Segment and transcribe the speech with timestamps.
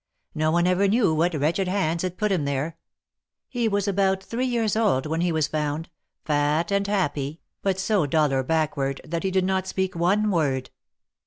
[0.33, 2.75] No one ever knew what w'retched hands had put him there;
[3.47, 5.91] he was about three years old when he was found—
[6.25, 10.71] fat and happy, but so dull or backw'ard that he did not speak one word.